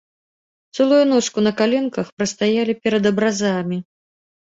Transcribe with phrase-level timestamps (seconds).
[0.75, 3.77] Цэлую ночку на каленках прастаялі перад абразамі.